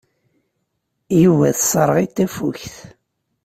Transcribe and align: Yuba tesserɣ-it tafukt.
Yuba 1.23 1.47
tesserɣ-it 1.57 2.15
tafukt. 2.15 2.75